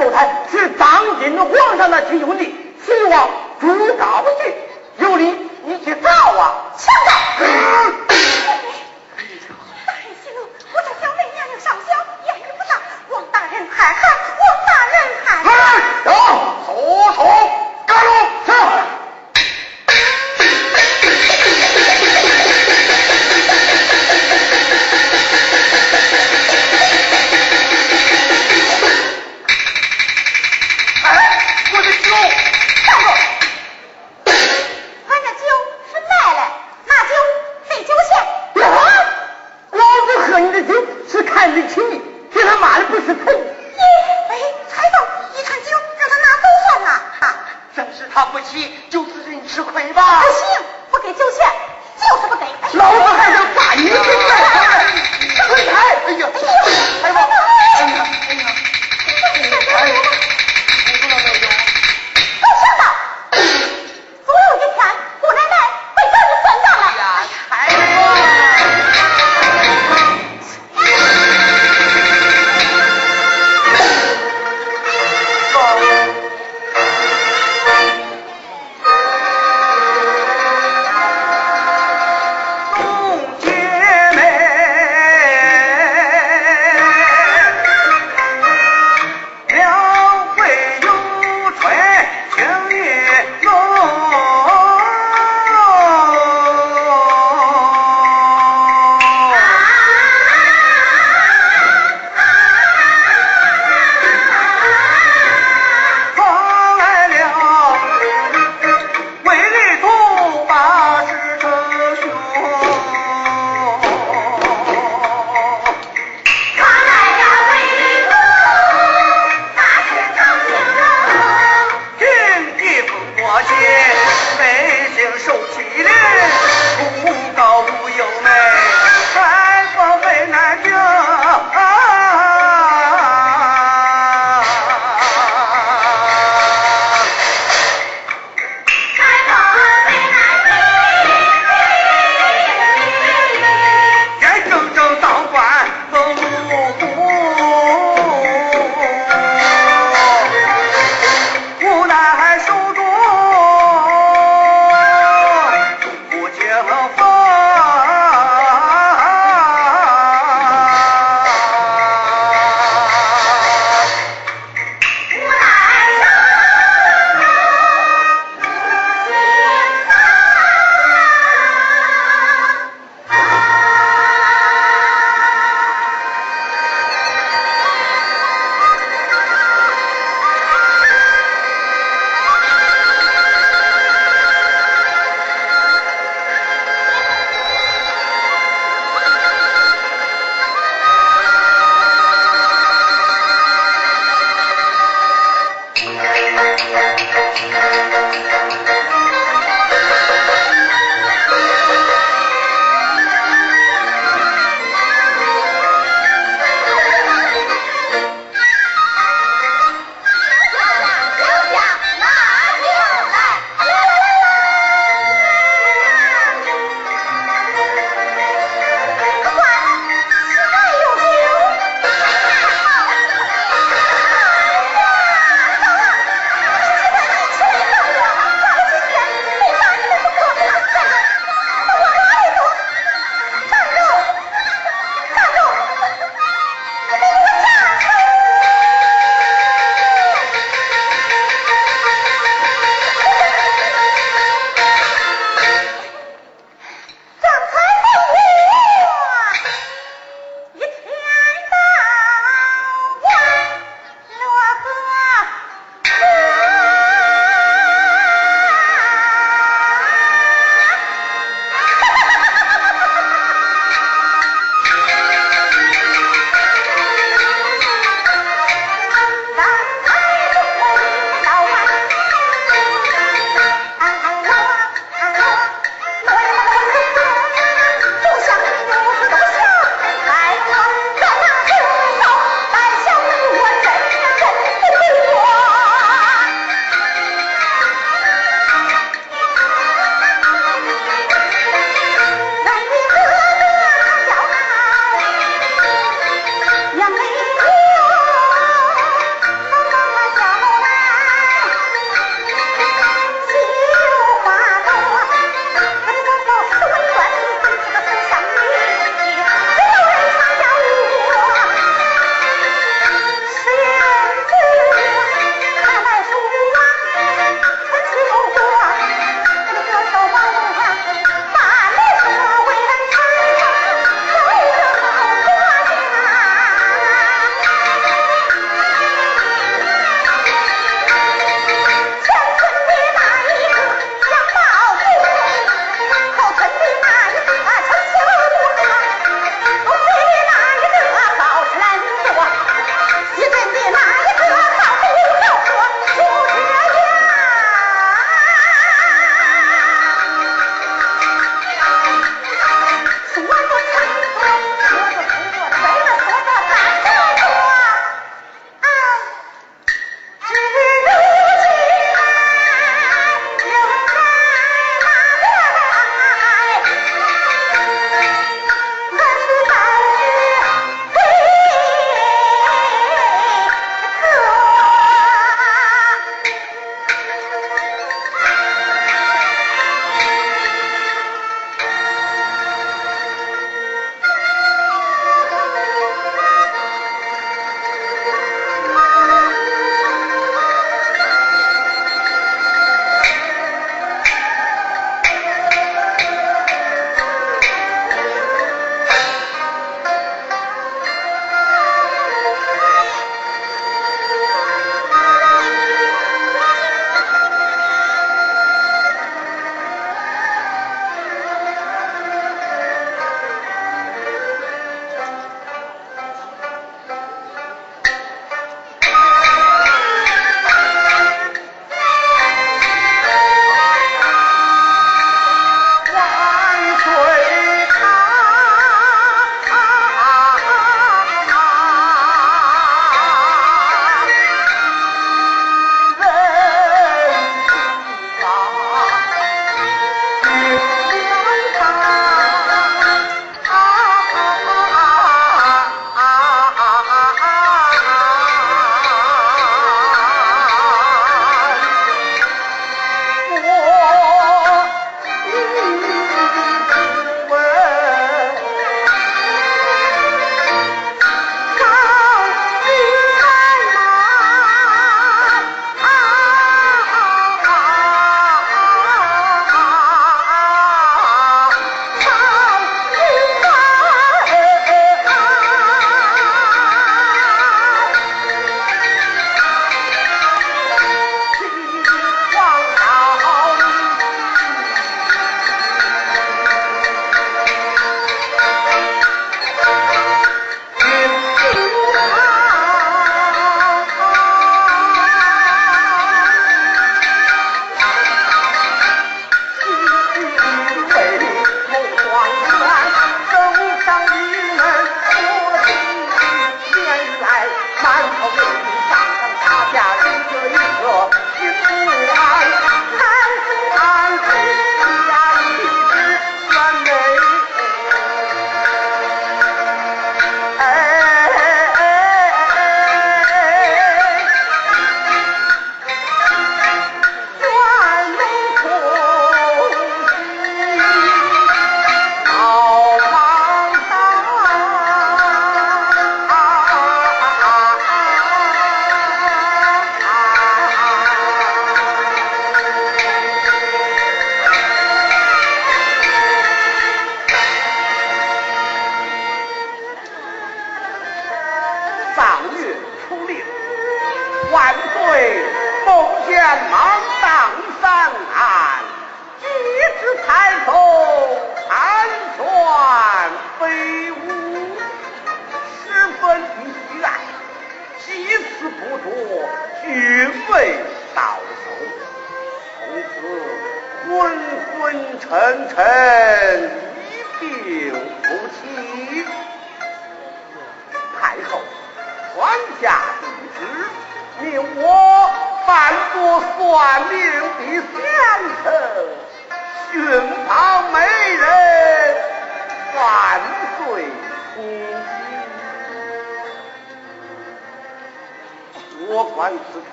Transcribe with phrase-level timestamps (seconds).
[0.00, 0.88] 后台是当
[1.20, 2.19] 今皇上的亲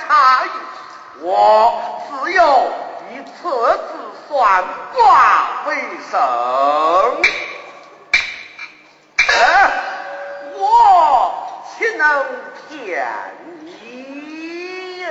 [0.00, 0.50] 查一，
[1.20, 1.74] 我
[2.08, 2.72] 自有
[3.10, 3.82] 以测字
[4.28, 5.74] 算卦为
[6.10, 7.22] 生，
[10.54, 12.26] 我岂能
[12.68, 13.06] 骗
[13.64, 15.04] 你？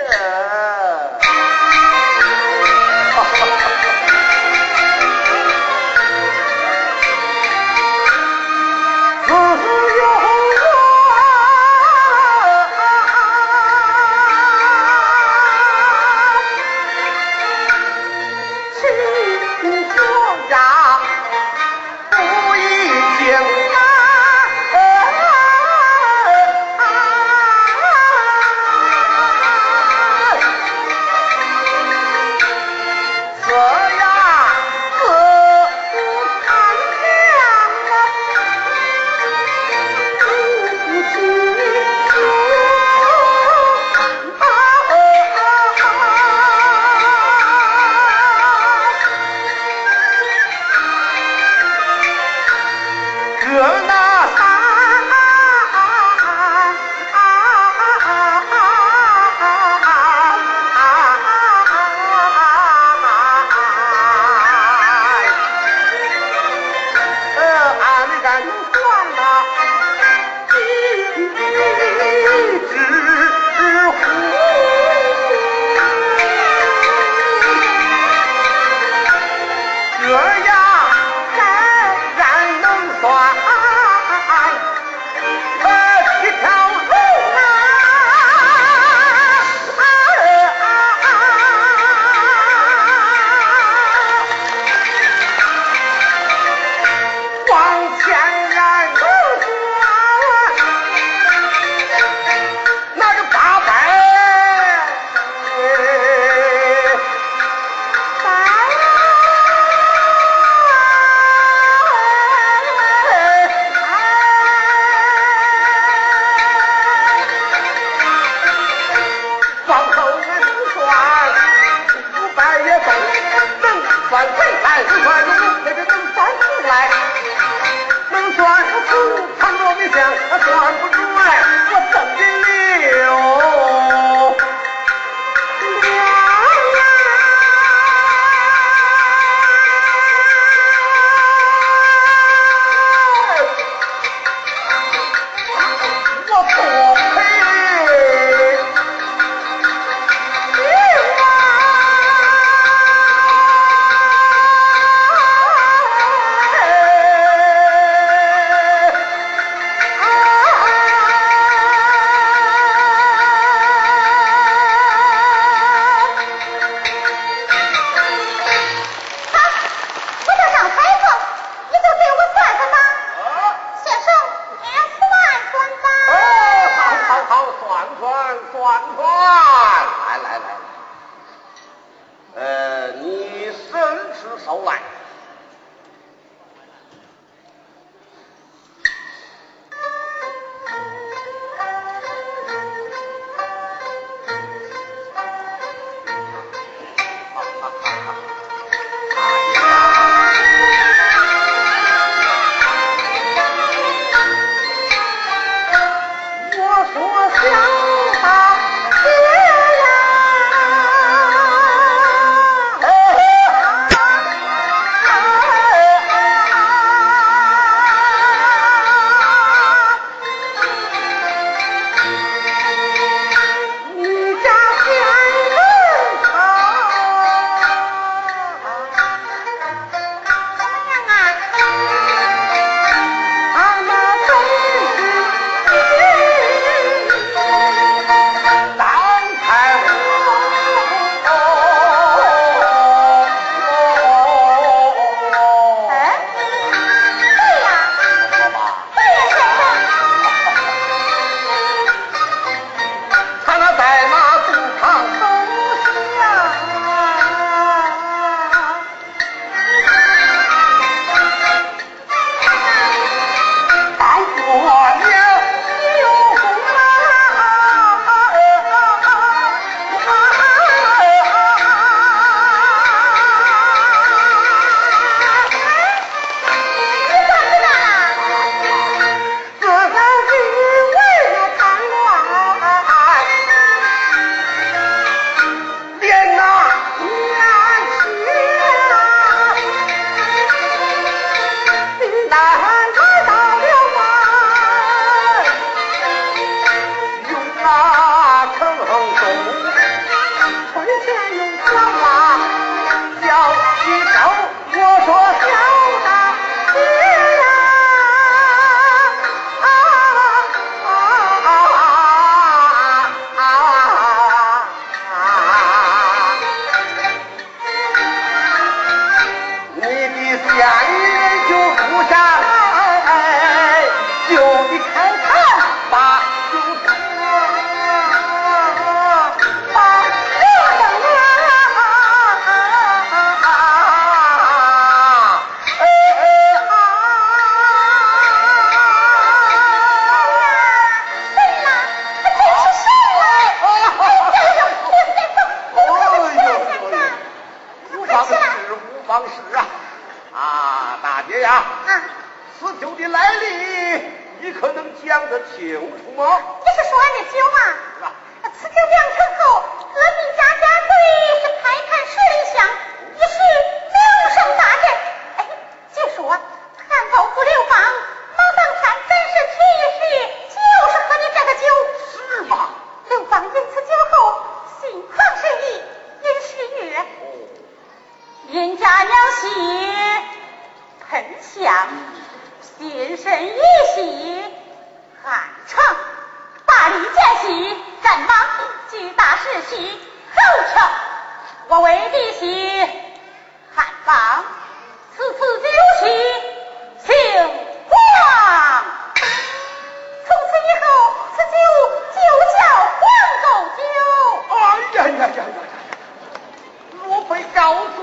[405.40, 407.08] 讲讲讲。
[407.08, 408.00] 莫非高祖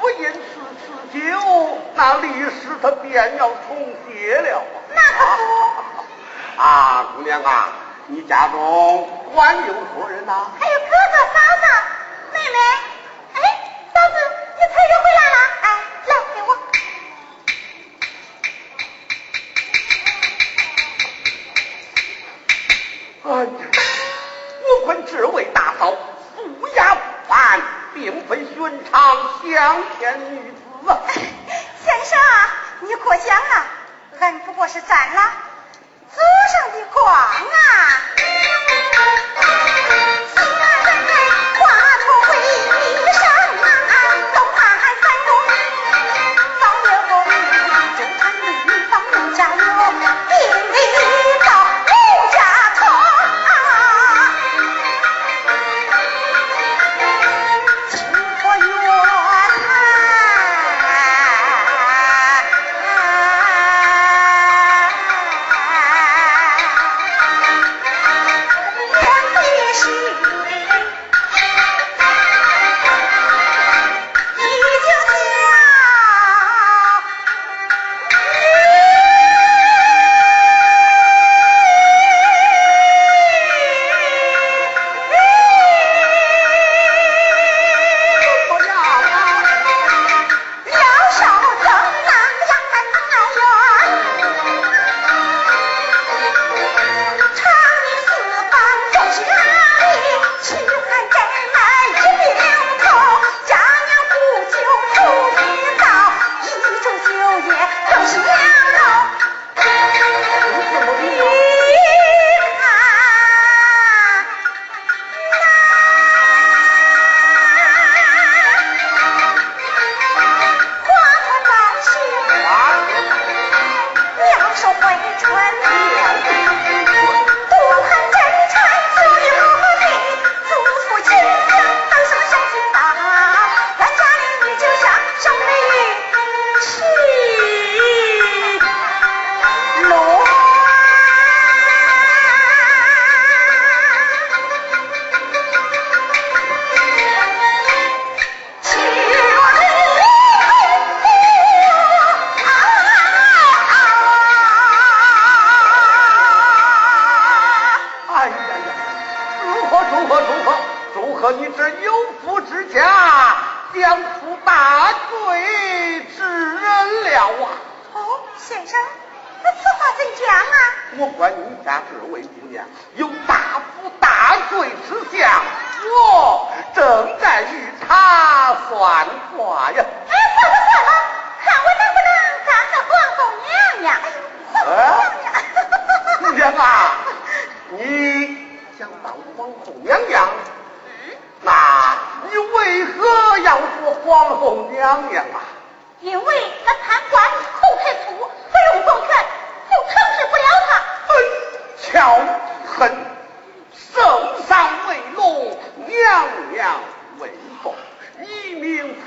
[0.00, 1.18] 不因此次酒，
[1.94, 4.62] 那历史他便要重写了
[4.94, 6.60] 那可不。
[6.62, 7.68] 啊，姑娘啊，
[8.06, 11.69] 你家中管有何人呐、还有哥哥嫂嫂。
[29.50, 30.58] 良田女子。
[31.84, 32.18] 先生，
[32.80, 33.66] 你过奖了，
[34.20, 35.20] 俺不过是沾了
[36.14, 36.20] 祖
[36.52, 37.30] 上的光啊。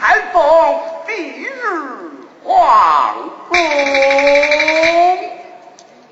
[0.04, 1.48] 寒风蔽日
[2.44, 3.16] 皇
[3.48, 3.56] 宫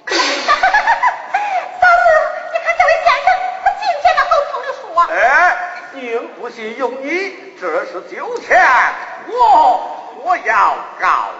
[0.07, 0.15] 嫂
[1.97, 2.05] 子
[2.47, 3.27] 你看这位先生
[3.61, 5.13] 他今天的后风的书啊哎
[5.91, 5.99] 宁
[6.39, 8.57] 不信用你这是九千
[9.27, 9.35] 我
[10.23, 11.30] 我要告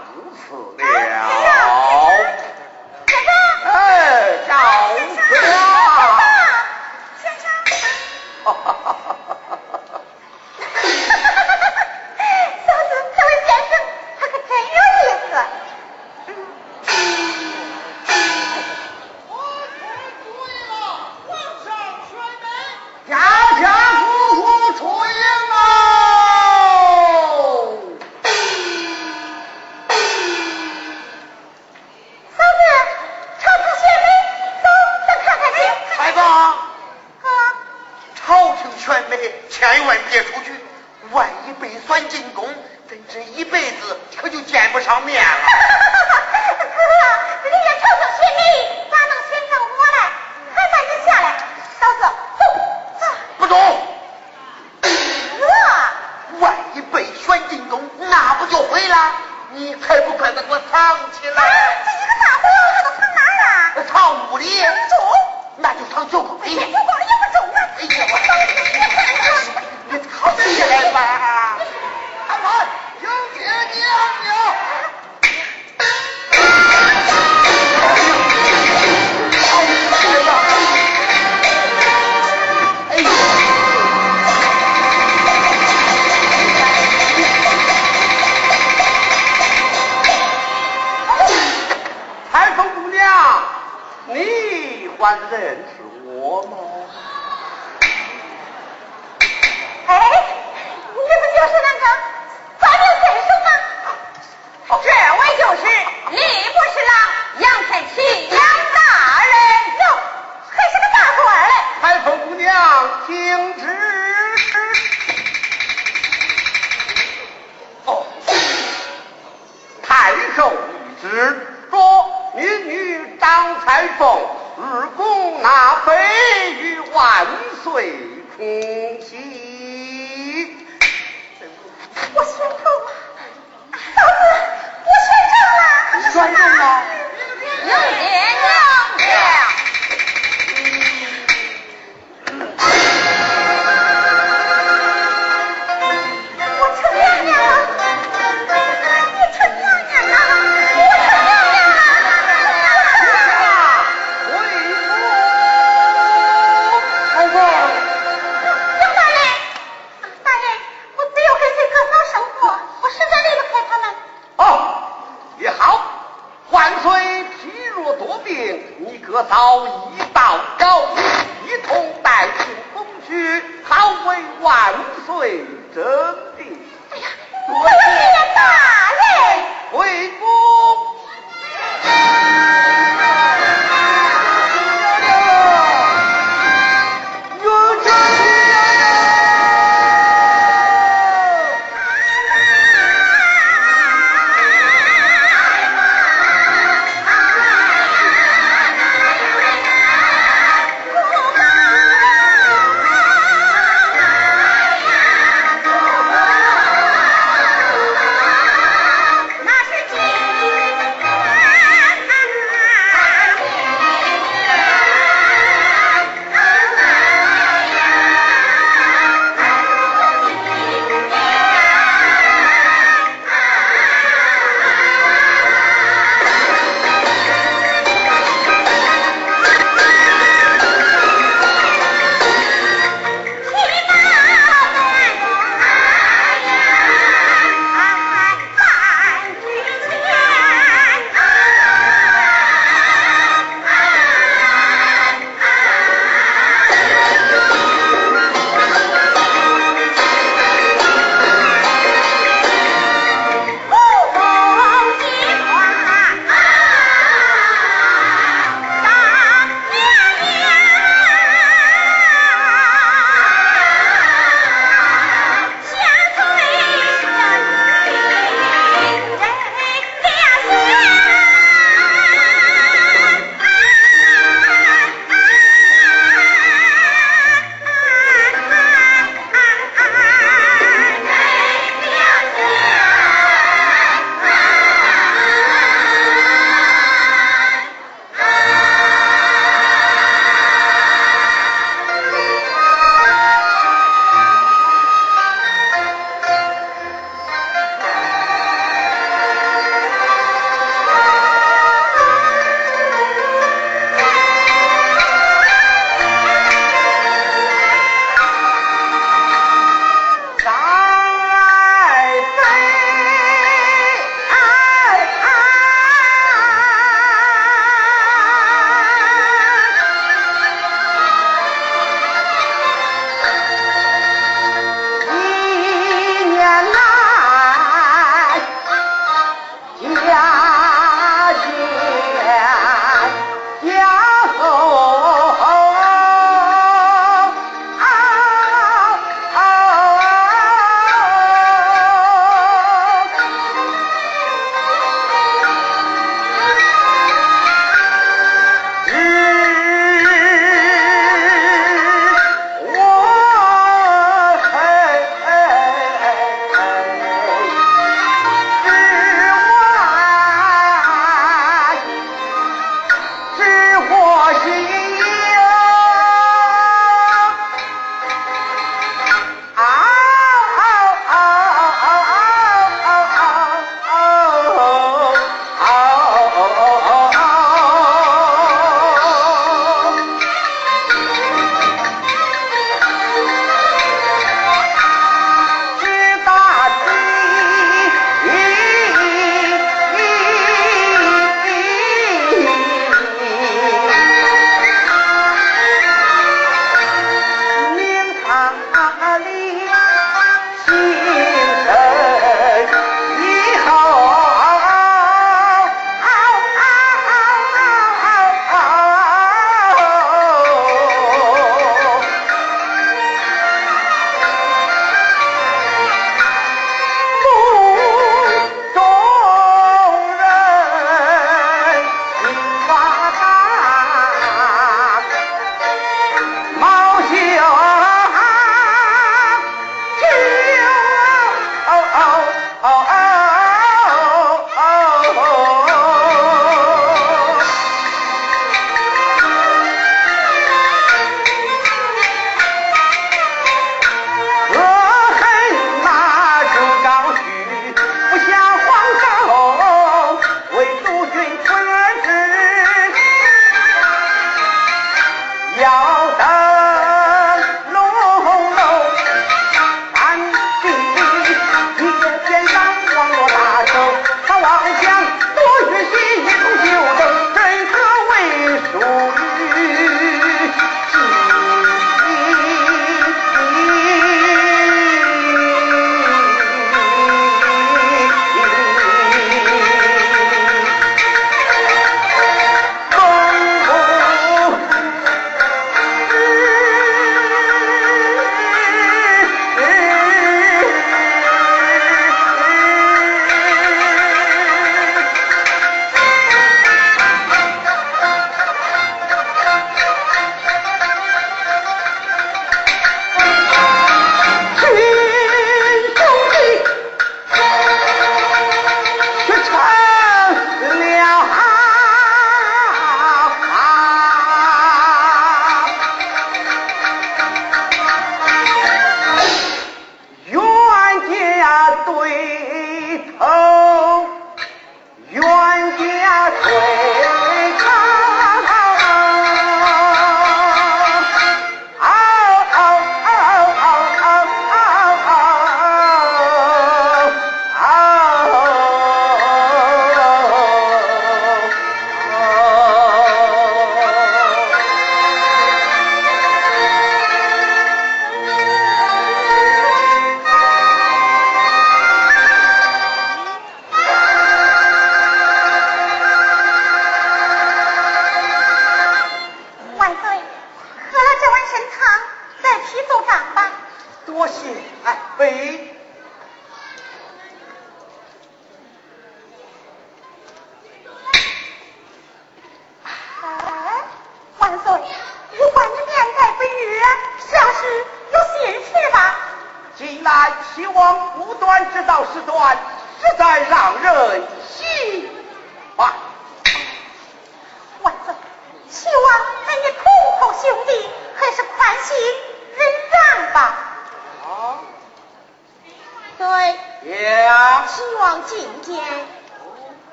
[95.40, 95.58] 人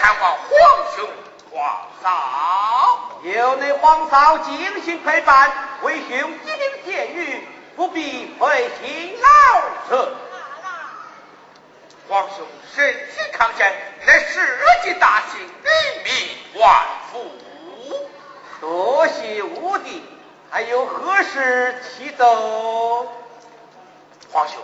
[0.00, 0.48] 看望皇
[0.94, 1.08] 兄
[1.50, 3.10] 皇嫂。
[3.22, 7.40] 有你皇嫂精心陪伴，为兄一并见谕，
[7.74, 10.14] 不必费心劳神。
[12.08, 13.74] 皇兄身体康健，
[14.06, 14.40] 乃社
[14.84, 17.26] 稷大幸，人民万福。
[18.60, 20.02] 多谢武帝，
[20.48, 23.12] 还有何事启奏？
[24.32, 24.56] 皇兄，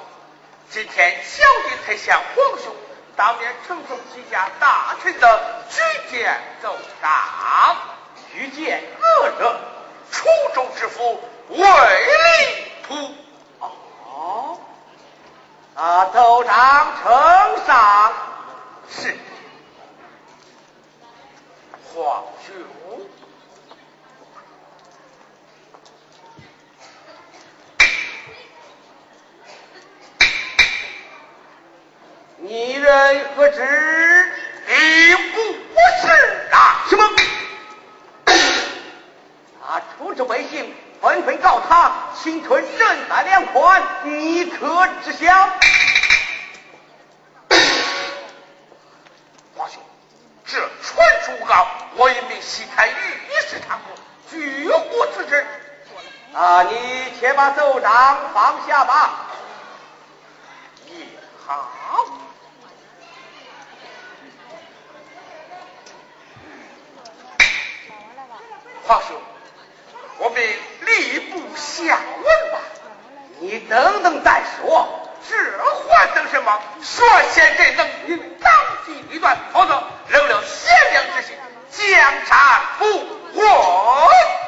[0.70, 2.72] 今天小弟才向皇兄
[3.16, 7.76] 当面呈送几家大臣的举荐奏章。
[8.32, 9.54] 举荐恶人？
[10.10, 11.64] 楚州知府魏礼
[12.86, 13.14] 图。
[13.60, 14.58] 哦，
[15.74, 18.12] 啊，奏章呈上。
[18.90, 19.16] 是。
[21.94, 22.54] 皇兄。
[32.46, 33.56] 你人何知？
[34.66, 36.08] 并不是
[36.52, 36.84] 啊！
[36.90, 37.02] 什么？
[39.66, 39.80] 啊！
[39.96, 45.32] 出之未幸，纷纷告他侵吞人财两款，你可知晓？
[49.56, 49.82] 皇兄，
[50.44, 51.66] 这传书告，
[51.96, 53.96] 我一名西太尉一时贪过，
[54.30, 55.46] 据我自知。
[56.34, 56.62] 啊！
[56.64, 59.30] 你且把奏章放下吧。
[60.88, 61.06] 也
[61.46, 61.70] 好。
[68.86, 69.16] 皇兄，
[70.18, 70.42] 我们
[70.86, 72.58] 吏部下文吧。
[73.40, 75.00] 你等等再说。
[75.26, 76.60] 这换等什么？
[76.82, 78.52] 率先这能应当
[78.84, 81.34] 机立断，否则仍留贤良之心，
[81.70, 82.84] 江山不
[83.40, 84.43] 稳。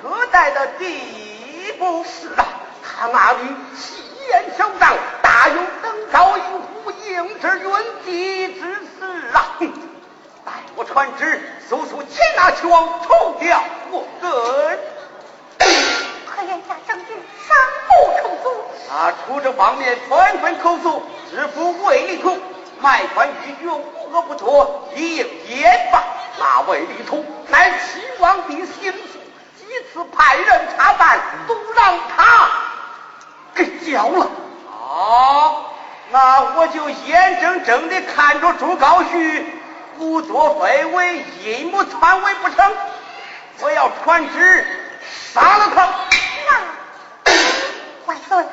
[0.00, 2.04] 可待的地步。
[2.04, 2.46] 是啊，
[2.82, 3.38] 他那里
[3.76, 7.70] 气焰嚣张，大有登高一呼应之云
[8.04, 9.56] 集之势啊！
[9.58, 9.72] 哼，
[10.44, 14.78] 待我传旨，速速擒拿去王，除掉我根。
[16.26, 17.14] 可眼下证据
[17.46, 17.56] 尚
[17.88, 22.38] 不充足，他，出这方面纷纷口诉，知府魏立图
[22.80, 26.02] 卖官鬻爵，无恶不作，一应严罚。
[26.38, 28.98] 那魏立图乃齐王的心腹，
[29.92, 32.50] 几次派人查办，都让他
[33.54, 34.30] 给交了。
[34.70, 35.66] 啊，
[36.10, 39.44] 那我就眼睁睁的看着朱高煦
[39.98, 42.72] 胡作非为，阴谋篡位不成？
[43.60, 44.66] 我要传旨
[45.34, 45.86] 杀了他。
[46.46, 47.32] 那
[48.06, 48.46] 万岁，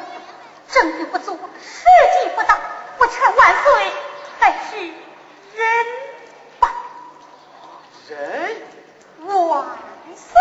[0.70, 1.86] 证据不足，时
[2.22, 2.58] 机不到，
[2.98, 3.92] 我劝万岁
[4.40, 4.76] 还是
[5.56, 5.86] 忍
[6.60, 6.70] 吧。
[8.10, 8.58] 人
[9.48, 9.66] 万
[10.16, 10.40] 岁！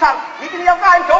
[0.00, 1.19] 上一定要暗中